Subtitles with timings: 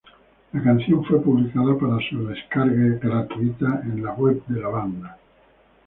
[0.53, 5.19] La canción fue publicada para su descarga gratuita en web de la banda.